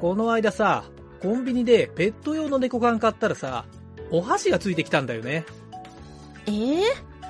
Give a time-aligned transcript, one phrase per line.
[0.00, 0.84] この間さ、
[1.20, 3.64] コンビニでペット用の猫缶買ったらさ、
[4.10, 5.44] お箸がついてきたんだよね。
[6.46, 6.82] えー、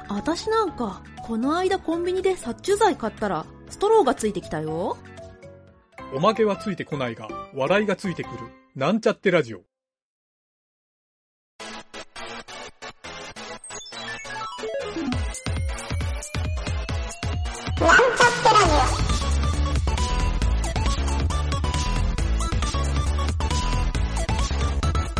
[0.08, 4.96] 私なんか、この間コンビニで殺虫剤買ったら、ストローがついてきたよ。
[6.14, 8.36] おまけはついてこないが、笑いがついてくる。
[8.74, 9.62] なんちゃってラジオ。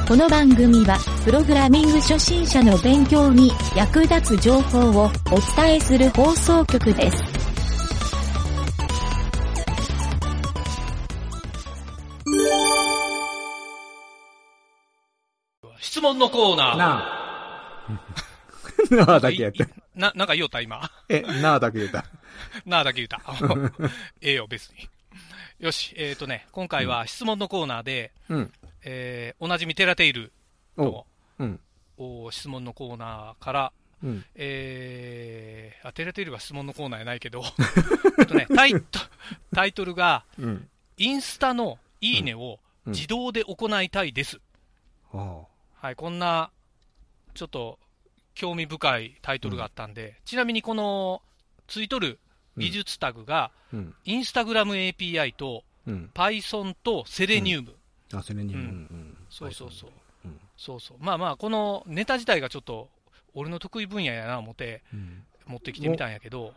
[0.07, 7.25] この番組は、プログラミング初心者の勉強に役立つ情報をお伝えする放送局です。
[15.81, 16.77] 質問のコーナー。
[16.77, 17.87] なあ。
[19.09, 19.67] なあだけやった。
[19.97, 20.89] な、なんか言おった今。
[21.09, 22.05] え、なあだけ言った。
[22.65, 23.21] なあだけ言った。
[24.23, 24.89] ええよ、別に。
[25.59, 28.53] よし、えっ、ー、とね、今回は質問のコーナーで、うん。
[28.89, 30.33] えー、おなじみテラテイル
[30.79, 31.07] の、
[31.41, 31.61] うん。
[31.99, 34.25] お質問のコーナーから、うん。
[34.37, 37.43] えー、あ、テラテイルが質問のコーナーやないけど、
[38.21, 39.01] えっとね、タイト、
[39.53, 40.69] タイトルが、うん。
[40.99, 44.41] インスタのいいねをうん自動で行いたいです。
[45.13, 45.41] あ
[45.81, 46.53] はい、こんな、
[47.35, 47.81] ちょっと、
[48.37, 51.21] 興味深いタイトルがあったんで、ちなみにこの、
[51.67, 52.21] ついとる
[52.57, 53.51] 技術タグが。
[54.05, 56.11] インスタグラム API と、うん。
[56.15, 57.76] Python とセレニウム。
[58.13, 58.67] あ、それに、ううんん。
[58.67, 59.17] うん。
[59.29, 59.91] そうそうそう。
[60.25, 60.41] うん。
[60.57, 60.99] そうそう。
[61.01, 62.89] まあまあ、このネタ自体がちょっと、
[63.35, 65.25] 俺の得意分野やな思って、うん。
[65.47, 66.55] 持ってきてみたんやけど、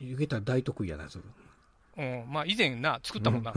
[0.00, 1.24] 言うたら大得意やな、それ。
[1.98, 3.52] うん、まあ以前な、作ったもんな。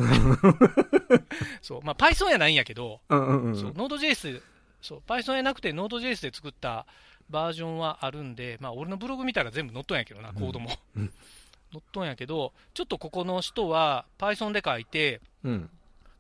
[1.62, 3.56] そう、まあ Python やないんやけど、うんうんうん。
[3.56, 4.42] そう、Node.js、
[4.82, 6.86] そう、Python やなくて Node.js で作った
[7.30, 10.72] バージョンはあるんで、まあ俺のブログ見たら全部載っとんやけどな、コードも。
[10.96, 11.14] うん
[11.72, 15.70] 載っとんやけど、ちょっとここの人は Python で書いて、うん。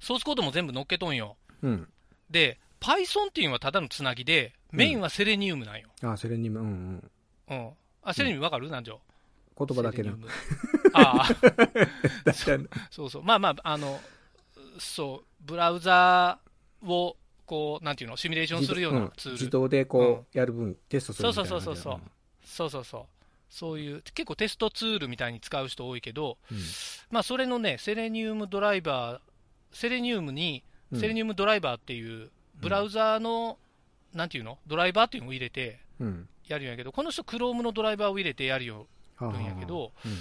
[0.03, 1.37] ソースコードも全部載っけとんよ。
[1.61, 1.87] うん。
[2.29, 5.87] で、Python っていうのはただのつなぎで、メインはセレニウムなんよ。
[6.01, 7.11] あ、それに、うんうん。
[7.49, 7.69] うん。
[8.03, 8.69] あ、セレニウムわかる？
[8.69, 8.95] なんじゃ
[9.57, 10.17] 言葉だけなセレニウ。
[10.17, 10.27] ム
[10.93, 11.35] ああ、
[12.25, 12.67] 確かに。
[12.91, 13.23] そうそう。
[13.23, 14.01] まあまあ、あの、
[14.79, 16.39] そう、ブラウザ
[16.83, 17.15] を、
[17.45, 19.37] こう、なんていうの、シミュレーションするようなツール。
[19.37, 22.01] 自動でこう、やる分、テストするみたいなそうそうそうそう
[22.45, 23.05] そうそうそう。
[23.49, 26.57] そういう、結構テストツールみたいに使う人多いけど、うん
[27.11, 29.19] まあそれのね、セレニウムドライバー、
[29.73, 32.29] セレニウムに、うんセレニウムドライバーっていう、
[32.61, 33.57] ブラウザーの、
[34.13, 34.59] なんていうの？
[34.67, 36.27] ドライバーっていうのを入れてうん。
[36.47, 38.85] やるんやけど、この人、Chrome のドライバーを入れてやるよ
[39.21, 40.11] んやけど、うん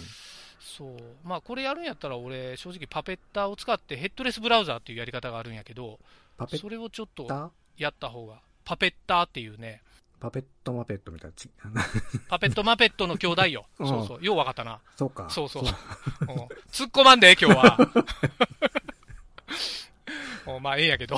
[0.60, 5.98] そう、まあこれやるんやったら、俺、正直パペッターを使ってヘッドレスブラウザーっていうやり方があるんやけど、
[6.38, 9.82] パペッそれをちょっとタやった方が、パペッターっていうね、
[10.20, 11.50] パペットマペットみたいなち。
[12.28, 13.66] パペットマペットの兄弟よ。
[13.80, 14.24] うんそうそう。
[14.24, 14.80] ようわかったな。
[14.96, 15.28] そうか。
[15.28, 15.64] そうそう。
[15.64, 15.69] うん
[16.70, 17.76] 突っ込まんで、今日は。
[20.46, 21.16] おまあ、ええんやけど。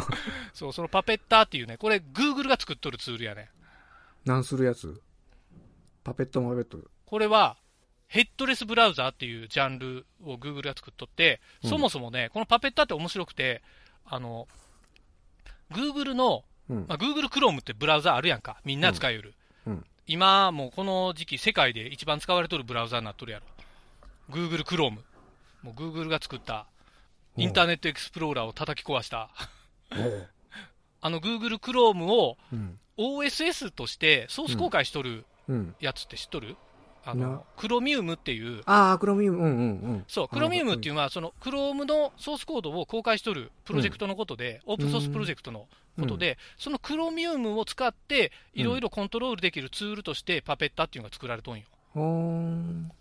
[0.54, 3.50] そう、そのパペッターっていうね、これ、Google が作っとるツールやね。
[4.24, 5.00] 何するやつ？
[6.04, 6.78] パペットマペット。
[7.06, 7.56] これは、
[8.06, 13.62] ヘッドレスブラウザーっていうジャンルを Google が作っとって、うんそもそもね、このパペッターって面白くて、
[14.04, 14.48] あの、
[15.70, 18.60] Google の、うんまあ、Google Chrome ってブラウザーあるやんか。
[18.64, 19.34] みんな使える。
[19.66, 23.46] うん今、もうこの時期、世界で一番使われとるブラウザーになっとるやろ。
[24.28, 24.98] Google Chrome。
[25.62, 26.66] もう Google が作った、
[27.42, 29.30] インターネットエクスプローラーを叩き壊した、
[31.00, 32.78] あの Google Chrome をうん。
[32.98, 35.74] OSS としてソース公開しとるうん。
[35.80, 36.56] やつって知っとる、
[37.04, 39.62] あなの、クロミウムっていう、ああ、クロミウム、うんうんう
[39.94, 40.04] ん。
[40.06, 45.66] そう、クロミウムっていうのは、その、クロームのソースコードを公開しとるプロジェクトのことで、オープンソースプロジェクトの
[45.98, 51.64] ことで、そのクロミウムを使って、いろいろコントロールできるツールとして、パペッタっていうのが作られとんよ。
[51.94, 52.04] ほー。
[52.04, 52.92] ん。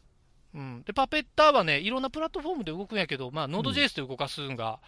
[0.53, 0.83] うん。
[0.83, 4.79] で、パペッタはね、いろんなプラットフォームで動くんやけど、まあ、Node.js で動かすんが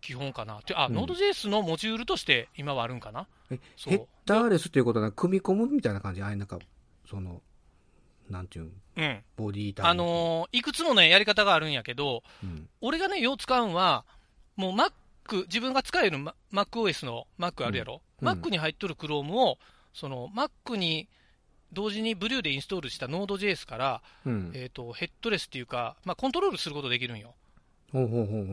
[0.00, 0.62] 基本かな。
[0.62, 3.26] てあ、うん Node.js のモジュールとして今はあるんかな？
[3.50, 6.58] え、そうヘッダーレスっていうことは、組み込むみたいな感じあれなんか、
[7.08, 7.42] その、
[8.30, 9.24] なんていうん、うん。
[9.36, 12.68] ボディータあのーいくつもね、やり方があるんやけど、うん。
[12.80, 14.04] 俺がね、よう使うんは、
[14.56, 14.92] もう Mac、
[15.42, 19.58] 自分が使える Ma- MacOS の Mac あるやろ、うん Mac に入っとる Chrome を、
[19.94, 21.08] その Mac に
[21.72, 24.52] 同時にブリューでインストールした Node.js から、うん。
[24.54, 27.34] えっ、と、ヘッドレスっていうか、まあ、コントロールすることできるんよ。
[27.92, 28.46] ほうほうほう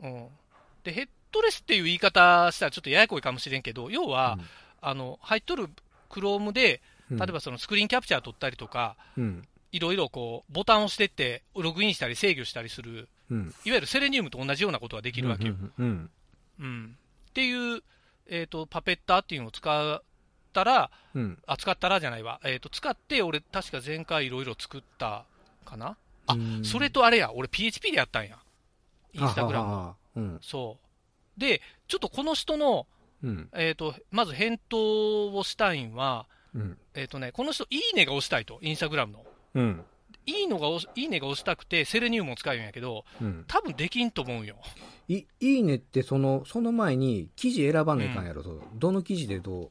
[0.00, 0.84] ほう。
[0.84, 4.38] で、ヘッドレスっていう言い方したらちょっとややこいかもしれんけど、要は、
[4.80, 5.68] あの、入っとる
[6.10, 6.80] Chrome で、
[7.10, 9.46] うん、例えばそのスクリーンキャプチャー取ったりとか、うん。
[9.72, 13.54] いろいろこう、ボタンを押してって、ログインしたり制御したりする、うん。
[13.64, 15.54] いわゆるセレニウムと同じようなことができるわけよ。
[15.54, 15.72] うん。
[15.78, 16.10] うん。
[16.60, 16.96] うん。
[17.30, 17.82] っていう、
[18.28, 20.02] えっ、と、パペッターっていうのを使
[20.52, 21.38] ったら、うん。
[21.46, 22.40] あ、使ったらじゃないわ。
[22.44, 25.24] えっ、と、使って、俺、確か前回いろいろ作った
[25.64, 25.96] かな？
[26.26, 28.38] あうんそれとあれや、俺 PHP でやったんや。
[29.12, 29.94] インスタグラム。
[30.14, 30.22] ム。
[30.22, 30.38] うん。
[30.42, 30.78] そ
[31.36, 31.40] う。
[31.40, 32.86] で、ちょっとこの人の、
[33.24, 33.48] うん。
[33.54, 36.78] えっ、と、まず返答をしたいんは、うん。
[36.94, 39.24] えっ、とね、この人、いいねが押したいと、インスタグラムの。
[39.54, 39.84] うん。
[40.26, 43.44] いいのがいいねが押したくて、セレニウムを使うんやけど、うん。
[43.48, 44.56] 多分できんと思うんよ。
[45.08, 49.70] い、いいねって、その、その前に、記事選ばないかんやろ、そうどの記事でどう。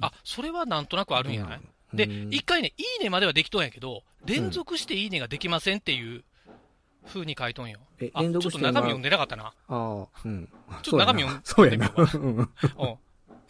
[0.00, 1.60] あ、それはなんとなくあるんやない、
[1.94, 6.24] で、うん一回ね、いいねまではできとんやけど、連続していいねができませんっていう
[7.06, 7.78] 風に書いとんよ。
[8.00, 9.44] え、あ、ちょっと連続して中身読んでなかったな。
[9.44, 10.48] ああ、うん。
[10.82, 12.98] ちょっと中身読んで そうやなうん。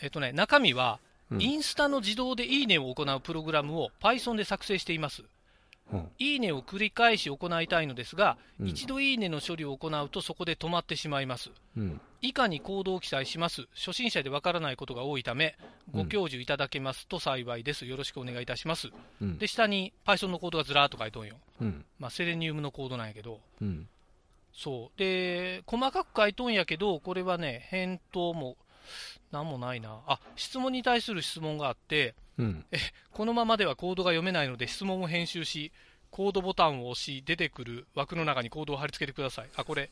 [0.01, 1.07] えっとね、中身は、うん
[1.43, 5.25] インスタの自動でいいねを行うプログラムを Python で作成しています。
[5.93, 11.51] うんいいねを繰り返し行いたいのですが、うん一度いいねの処理を行うとそこで止まってしまいます。
[11.77, 12.01] うん。
[12.23, 13.69] 以下にコードを記載します。
[13.75, 15.57] 初心者でわからないことが多いため、
[15.93, 17.87] ご教授いただけますと幸いです。
[17.87, 18.89] よろしくお願いいたします。
[19.21, 19.39] うん。
[19.39, 21.37] で、下に Python のコードがずらーっと書いとんよ。
[21.61, 21.85] うん。
[21.99, 23.89] まあ、セレニウムのコードなんやけど、うん。
[24.53, 24.99] そう。
[24.99, 28.57] で、細かく書いとんやけど、これはね、返答も、
[29.31, 30.01] なんもないな。
[30.07, 32.65] あ、質問に対する質問があって、うん。
[33.13, 35.73] このままではコードが読めないので質問を編集し、
[36.11, 39.49] コードボタンを押し、出てくる枠の中にコードを貼り付けてください。
[39.57, 39.91] あ、これ、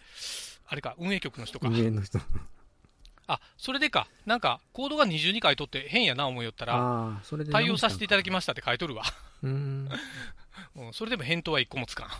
[0.66, 1.68] あれか、運営局の人か。
[1.68, 2.18] 上の人。
[3.26, 4.06] あ、それでか。
[4.26, 7.20] なんか、コードが二重に書いとって変やな思いよったら。
[7.50, 9.02] 対応させていただきまましたって書いとるわ。
[9.42, 9.88] うん。
[10.76, 12.08] うん、それでも返答は一個もつかん。
[12.08, 12.10] っ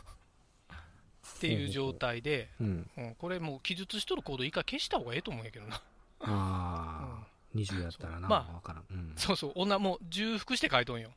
[1.40, 2.90] ていう状態で、うん。
[2.96, 5.76] うん、これもう記述しとるコード一回消した方がええと思うんやけどな。
[5.76, 5.80] あ
[6.20, 7.13] あ、
[7.54, 8.84] 20やったらな、まあわからん。
[8.90, 9.12] うん。
[9.16, 11.10] そうそう、女もう重複して書いとんよ。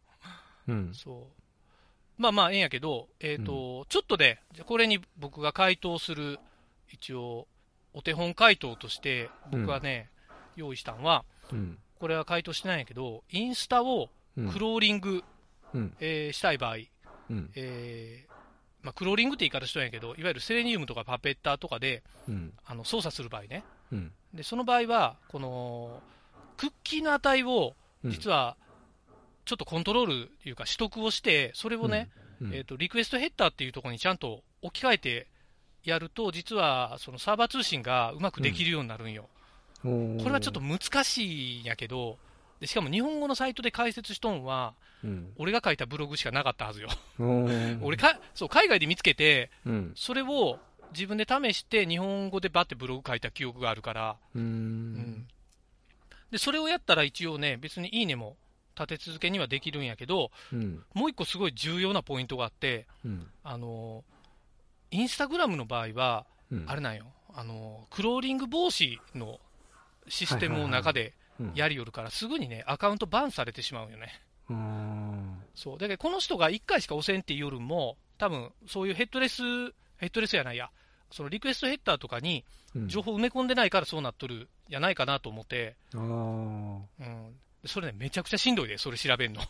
[0.68, 0.94] うん。
[0.94, 2.22] そう。
[2.22, 6.40] まあまあ、ええんやけど、えっ、と、ちょっとで、じゃあこれに僕が回答する、
[6.92, 7.48] 一応、
[7.94, 10.10] お手本回答として、僕はね、
[10.56, 11.78] 用意したんは、うん。
[12.00, 15.24] これは回答してないんやけど、インスタをうんクローリング、
[15.74, 15.96] うん。
[16.00, 16.76] えーしたい場合、
[17.30, 17.52] うん。
[17.56, 18.38] えー
[18.84, 22.54] まあ、クローリングって言い方しとんやけど、いわゆるセレニウムとかパペッターとかでうん。
[22.66, 23.64] あの操作する場合ね。
[23.92, 24.12] うん。
[24.34, 26.02] で、その場合は、この、
[26.58, 27.74] クッキーの値を、
[28.04, 28.56] うん実は、
[29.46, 32.10] ちょっとコントロールというか取得をして、それをね、
[32.42, 35.28] うん、えっ、と、リクエストヘッダーっていうところにちゃんと置き換えて
[35.84, 39.30] やると、実は、そのサーバー通信がうまくできるようになるんよ。
[39.84, 42.18] ここれはちょっと、難しいんやけど、
[42.60, 45.34] でしかも日本語のサイトで解説しとんは、うん。
[45.38, 46.90] 俺が書いたブログしかなかったはずよ。
[47.20, 49.94] 俺 俺か、そう、海外で見つけて、うん。
[49.96, 50.60] それを
[50.92, 54.40] 自分で試して日本語でバッてブログ書いた記憶があるから、う。
[54.40, 55.28] うんん。
[56.32, 58.38] で、それをやったら一応ね、別にいいねも
[58.76, 60.84] 立て続けにはできるんやけど、うん。
[60.94, 63.28] もう一個すごい重要なポイントがあって、うん。
[63.44, 64.04] あの、
[64.92, 66.66] インスタグラムの場合は、うん。
[66.68, 69.40] あれなんよ、あの、クローリング防止の
[70.08, 74.22] システムの中でうんやりよるから、すぐにね、アカウントバンされてしまうよね。
[74.50, 75.38] うん。
[75.54, 75.78] そう。
[75.78, 79.44] だけど、この人が1回しか押せんっていう夜も、多分、そういうヘッドレス、
[79.98, 80.72] ヘッドレスやないや、
[81.12, 82.44] そのリクエストヘッダーとかに
[82.76, 86.02] うん情報埋め込んでないからそうなっとるやないかなと思って、ああ。
[86.02, 87.36] うん。
[87.66, 89.42] それね、めちゃくちゃしんどいで、それ調べんの。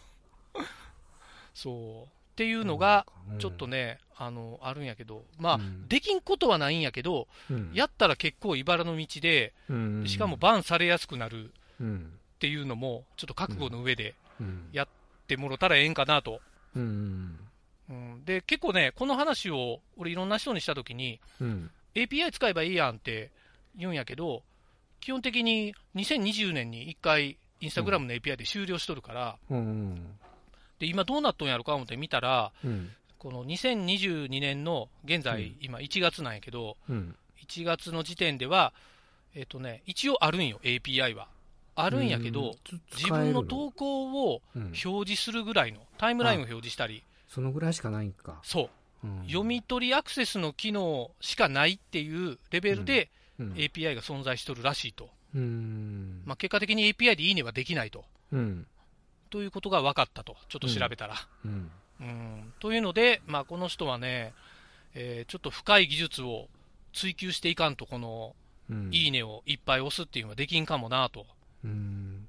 [1.53, 2.03] そう。
[2.03, 3.05] っていうのが、
[3.39, 12.13] ちょっとね、あの、あるんやけど、まあ、うんできんことはないんやけど、うん、やったら結構茨の道で、うん、しかもバンされやすくなるうん。
[12.35, 14.69] っていうのも、ちょっと覚悟の上でうん。
[14.71, 14.87] やっ
[15.27, 16.41] てもろたらええんかなと。
[16.75, 17.39] うん。
[17.89, 21.71] うん、で、結構ね、この話を俺いろんな人にしたときに、うん。
[21.95, 23.31] API 使えばいいやんって
[23.75, 24.43] 言うんやけど、
[24.99, 30.17] 基本的に2020年に1回、インスタグラムの API で終了しとるから、うん。
[30.79, 32.91] で、今どうなっとんやろか思って見たら、うん。
[33.17, 37.15] この2022年の現在、うん今1月なんやけど、うん。
[37.47, 38.73] 1月の時点では、
[39.33, 41.27] えっ、とね、一応あるんよ、API は。
[41.75, 48.39] あるんやけど、うん、自分の投稿をうん表示するぐらいの、タイムラインを表示したり、そのぐらいしかないんか。
[48.43, 48.69] そ
[49.03, 53.09] う、うん読み取りアクセスの機能しかないっていうレベルでうん。
[53.39, 55.09] API が存在しとるらしいと。
[55.35, 56.21] うん。
[56.25, 58.05] まあ、結果的に API でいいねはできないと。
[58.31, 58.67] うん。
[59.29, 60.35] ということが分かったと。
[60.49, 61.15] ちょっと調べたら。
[61.45, 61.71] うん。
[61.99, 62.53] うん。
[62.59, 64.33] というので、まあ、この人はね、
[64.93, 66.47] えーちょっと深い技術を
[66.93, 68.35] 追求していかんと、この、
[68.69, 68.89] うん。
[68.91, 71.25] いいねをいっぱい押すっていうのはできんかもなと。
[71.63, 72.27] うん。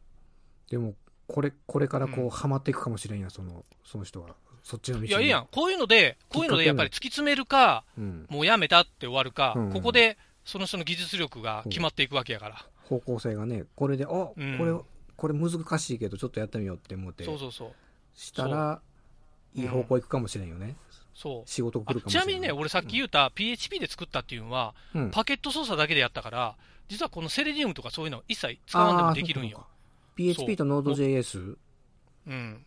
[0.71, 0.95] でも、
[1.27, 4.35] これ、これからこうんう、ハマっていくかもしれんや、その、その人は。
[4.63, 5.09] そっちの道に。
[5.09, 5.49] いや、いいやん。
[5.51, 8.27] こういうので、こういうのでやっぱり突き詰めるか、うん。
[8.29, 12.65] もうやめたって終わるか、うんここでその人の技術力が決まっていくわけやから。
[12.85, 14.81] 方向性がね、これで、あ、こうんれ、
[15.15, 17.73] これ難しいけど、ちょっとやってみようって思って、そうそうそう。
[18.15, 18.81] したら、
[19.55, 20.75] いい方向行くかもしれんよね。
[21.13, 21.51] そう。
[21.51, 22.23] 仕事来あるかもしれん。
[22.23, 26.57] ちなみにね、俺さっき言った PHP で作ったっていうのは、うん、パケット操作だけでやったから、
[26.89, 29.67] 実はこのセレニウムとかそういうの一切使わんでもできるんよ。
[30.17, 31.57] PHP と Node.js?
[32.27, 32.65] うん。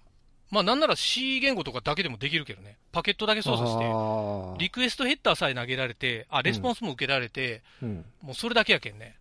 [0.52, 2.78] まあなんなら C 言語とかだけでもできるけどね。
[2.92, 8.06] パケットだけ操作して、リクエストヘッダーさえ投げられて、あ、レスポンスも受けられて、うん。
[8.22, 9.16] もうそれだけやけんね。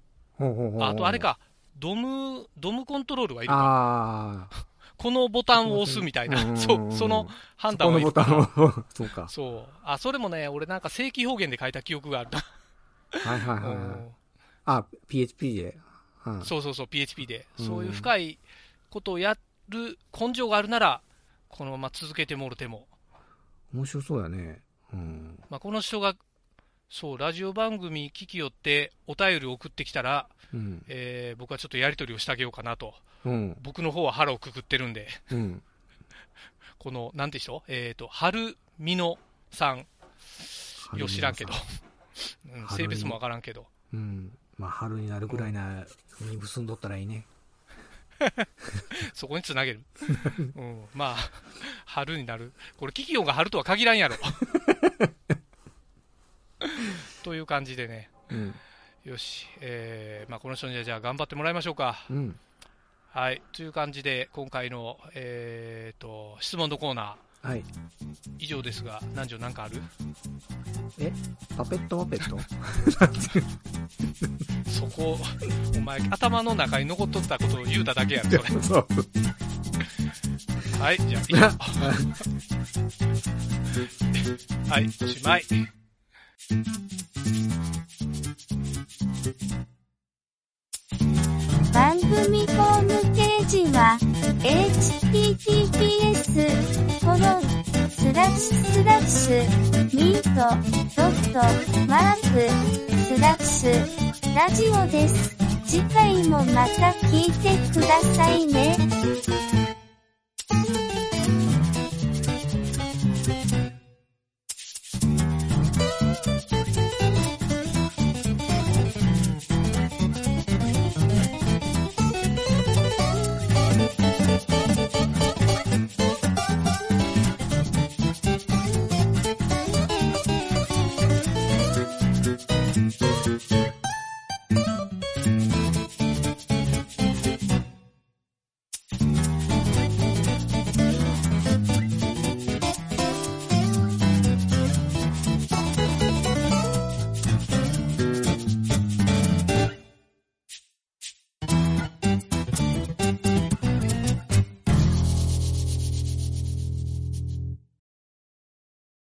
[0.81, 1.21] あとあれ。
[1.21, 1.39] か、
[1.79, 4.49] ドム、ドムコントロールはいるか。
[4.99, 9.29] このボタンを押すみたいな、うんそう、その判断このボタンを、 そうか。
[9.31, 9.73] そう。
[9.83, 12.45] あ、それもね、俺なんか正規表現で書いた記憶があるな。
[13.13, 13.77] はいはいはい
[14.67, 15.79] あ、PHP で。
[16.27, 17.47] うんそうそうそう、PHP で。
[17.59, 18.39] うんそういう深い
[18.91, 21.01] ことをやる根性があるなら、
[21.51, 22.87] このまま続けてもろても。
[23.75, 24.63] 面白そうやね。
[24.93, 25.39] うん。
[25.51, 26.15] まあ、この人が、
[26.89, 30.83] そう、ラジオ番組聞きよってお便りを送ってきたら、うん。
[30.89, 32.95] えー僕はちょっとやり取りをしてあげようかなと。
[33.25, 33.57] うん。
[33.63, 35.63] 僕の方は腹をくくってるんで、うん。
[36.79, 37.63] この、なんて人？
[37.69, 39.17] えっ、と、春美乃
[39.51, 39.87] さん、
[40.97, 41.53] よう知らんけど、
[42.53, 44.37] うん、性別もわからんけど、うん。
[44.57, 45.87] まあ、春になるぐらいな、
[46.21, 47.27] に結んどったらいいね。
[49.15, 49.81] そこにつなげる。
[50.57, 51.17] うん、まあ、
[51.87, 52.53] 春になる。
[52.77, 54.17] これ、キキヨンが春とは限らんやろ。
[57.23, 58.11] という感じでね。
[58.31, 58.55] うん。
[59.05, 59.47] よし。
[59.61, 62.05] えー、まあ、この人にはじゃあ頑張ってもらいましょうか。
[62.11, 62.39] うん。
[63.13, 63.43] はい。
[63.53, 67.65] という感じで、今回の、えーと、質問のコーナー、はい。
[68.39, 69.83] 以上ですが、南條なんかある？
[70.99, 71.11] え？
[71.57, 72.39] パペットマペット？
[74.71, 75.19] そこ、
[75.77, 78.43] お前、頭の中に残っとったことを言うただけやろ、それ。
[78.63, 78.87] そう。
[80.81, 81.41] はい、じゃあ、以上。
[84.71, 85.43] はい、おしまい。
[91.73, 93.97] 番組ホームページは
[94.43, 100.29] https 4スラッシュスラッシュミート
[100.97, 101.39] ドット
[101.87, 102.49] マーク
[103.05, 105.37] スラッシュラジオです。
[105.67, 108.77] 次回もまた聞いてくださいね。